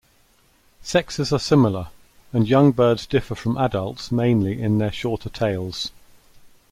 [0.81, 1.89] Sexes are similar,
[2.33, 5.91] and young birds differ from adults mainly in their shorter tails.